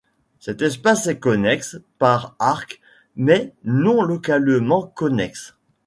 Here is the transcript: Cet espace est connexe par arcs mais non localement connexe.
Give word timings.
Cet 0.39 0.63
espace 0.63 1.05
est 1.05 1.19
connexe 1.19 1.77
par 1.99 2.35
arcs 2.39 2.81
mais 3.15 3.53
non 3.63 4.01
localement 4.01 4.87
connexe. 4.95 5.55